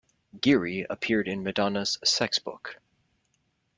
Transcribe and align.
Geary 0.41 0.83
appeared 0.89 1.27
in 1.27 1.43
Madonna's 1.43 1.99
"Sex" 2.03 2.39
book. 2.39 2.79